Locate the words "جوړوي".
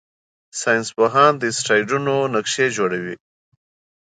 2.77-3.15